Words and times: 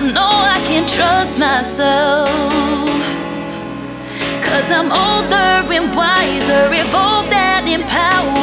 I 0.00 0.02
know 0.02 0.22
I 0.22 0.58
can 0.64 0.88
trust 0.88 1.38
myself. 1.38 2.26
Cause 4.42 4.70
I'm 4.70 4.90
older 4.90 5.70
and 5.74 5.94
wiser, 5.94 6.72
evolved 6.72 7.34
and 7.34 7.68
empowered. 7.68 8.39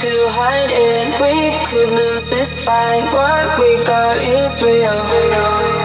to 0.00 0.28
hide 0.28 0.70
in, 0.70 1.10
We 1.20 1.58
could 1.66 1.90
lose 1.90 2.28
this 2.28 2.64
fight. 2.64 3.02
What 3.12 3.58
we 3.58 3.84
got 3.84 4.16
is 4.18 4.62
real. 4.62 5.77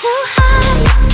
You 0.00 1.11